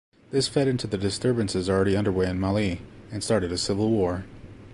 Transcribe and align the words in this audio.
This 0.31 0.47
fed 0.47 0.67
into 0.67 0.87
the 0.87 0.97
disturbances 0.97 1.69
already 1.69 1.95
underway 1.95 2.27
in 2.27 2.39
Mali, 2.39 2.81
and 3.11 3.23
started 3.23 3.51
a 3.51 3.57
civil 3.59 3.91
war. 3.91 4.25